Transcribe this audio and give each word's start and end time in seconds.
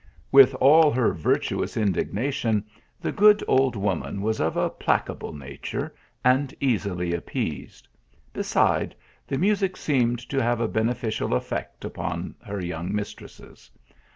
With 0.31 0.55
all 0.55 0.89
her 0.89 1.13
virtuous 1.13 1.77
indignation, 1.77 2.65
the 2.99 3.11
good 3.11 3.43
old 3.47 3.75
woman 3.75 4.23
was 4.23 4.41
of 4.41 4.57
a 4.57 4.67
placable 4.67 5.31
nature 5.31 5.93
and 6.25 6.55
easily 6.59 7.13
appeased, 7.13 7.87
Beside, 8.33 8.95
the 9.27 9.37
music 9.37 9.77
seemed 9.77 10.17
to 10.29 10.41
have 10.41 10.59
a 10.59 10.67
beneficial 10.67 11.35
effect 11.35 11.85
upon 11.85 12.33
her 12.43 12.59
young 12.59 12.91
mistresses. 12.91 13.69